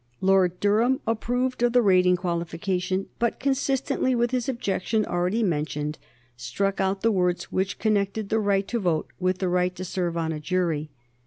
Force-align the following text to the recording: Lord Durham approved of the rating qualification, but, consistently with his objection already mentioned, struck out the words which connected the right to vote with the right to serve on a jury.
Lord 0.19 0.59
Durham 0.59 0.99
approved 1.05 1.61
of 1.61 1.73
the 1.73 1.81
rating 1.83 2.15
qualification, 2.15 3.05
but, 3.19 3.39
consistently 3.39 4.15
with 4.15 4.31
his 4.31 4.49
objection 4.49 5.05
already 5.05 5.43
mentioned, 5.43 5.99
struck 6.35 6.81
out 6.81 7.01
the 7.01 7.11
words 7.11 7.51
which 7.51 7.77
connected 7.77 8.29
the 8.29 8.39
right 8.39 8.67
to 8.69 8.79
vote 8.79 9.11
with 9.19 9.37
the 9.37 9.47
right 9.47 9.75
to 9.75 9.85
serve 9.85 10.17
on 10.17 10.31
a 10.31 10.39
jury. 10.39 10.89